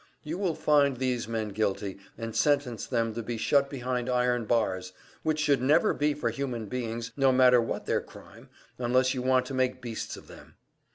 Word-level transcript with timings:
You 0.23 0.39
will 0.39 0.55
find 0.55 0.97
these 0.97 1.27
men 1.27 1.49
guilty, 1.49 1.99
and 2.17 2.35
sentence 2.35 2.87
them 2.87 3.13
to 3.13 3.21
be 3.21 3.37
shut 3.37 3.69
behind 3.69 4.09
iron 4.09 4.45
bars 4.45 4.93
which 5.21 5.39
should 5.39 5.61
never 5.61 5.93
be 5.93 6.15
for 6.15 6.31
human 6.31 6.65
beings, 6.65 7.11
no 7.15 7.31
matter 7.31 7.61
what 7.61 7.85
their 7.85 8.01
crime, 8.01 8.49
unless 8.79 9.13
you 9.13 9.21
want 9.21 9.45
to 9.45 9.53
make 9.53 9.79
beasts 9.79 10.17
of 10.17 10.25
them. 10.27 10.55